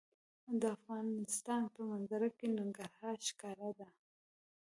د 0.61 0.63
افغانستان 0.77 1.63
په 1.75 1.81
منظره 1.89 2.29
کې 2.37 2.47
ننګرهار 2.57 3.17
ښکاره 3.29 3.69
ده. 3.79 3.87